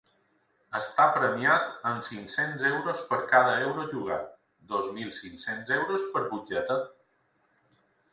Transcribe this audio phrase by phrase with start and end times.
[0.77, 4.31] Està premiat amb cinc-cents euros per cada euro jugat,
[4.73, 6.79] dos mil cinc-cents euros per butlleta.